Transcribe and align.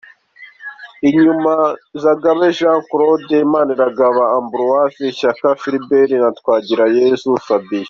Inyuma: 1.07 1.53
Zagabe 2.03 2.45
Jean 2.57 2.79
Claude, 2.89 3.37
Manirarora 3.51 4.25
Ambroise, 4.37 5.05
Shyaka 5.17 5.49
Philbert 5.61 6.11
na 6.23 6.29
Twagirayezu 6.37 7.29
Fabien. 7.47 7.79